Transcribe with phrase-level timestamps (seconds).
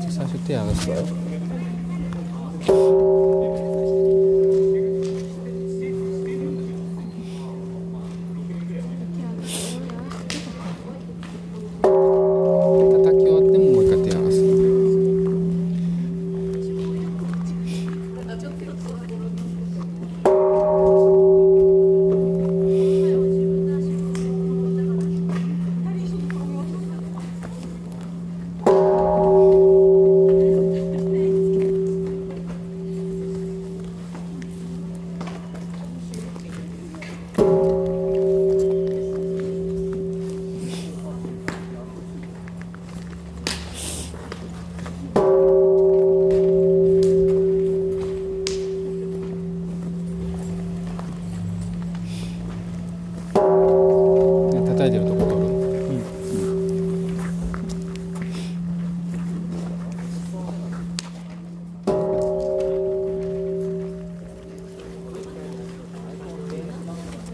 [0.00, 1.27] 这是第二次。
[54.77, 55.16] 叩いてるとこ